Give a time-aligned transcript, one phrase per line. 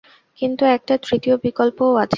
[0.37, 2.09] কিন্তু একটা তৃতীয় বিকল্পও আছে।